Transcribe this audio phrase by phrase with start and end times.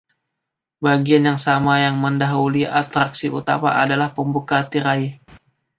[0.83, 5.03] Bagian yang sama yang mendahului atraksi utama adalah pembuka tirai.